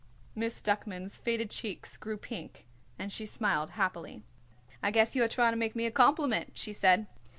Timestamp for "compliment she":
5.91-6.73